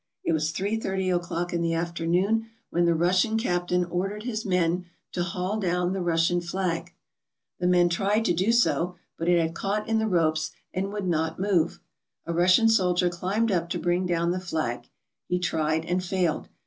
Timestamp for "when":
2.71-2.85